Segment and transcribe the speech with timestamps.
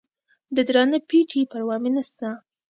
[0.55, 2.29] د درانه پېټي پروا مې نسته